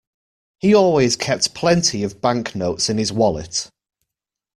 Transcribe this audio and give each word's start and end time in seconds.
He 0.57 0.73
always 0.73 1.15
kept 1.15 1.53
plenty 1.53 2.01
of 2.03 2.21
banknotes 2.21 2.89
in 2.89 2.97
his 2.97 3.13
wallet 3.13 3.69